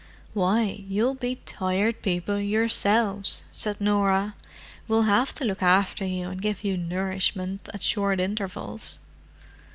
"Why, 0.33 0.83
you'll 0.87 1.13
be 1.13 1.35
Tired 1.45 2.01
People 2.01 2.39
yourselves," 2.39 3.43
said 3.51 3.79
Norah. 3.79 4.33
"We'll 4.87 5.03
have 5.03 5.31
to 5.35 5.45
look 5.45 5.61
after 5.61 6.03
you 6.05 6.29
and 6.29 6.41
give 6.41 6.63
you 6.63 6.75
nourishment 6.75 7.69
at 7.71 7.83
short 7.83 8.19
intervals." 8.19 8.99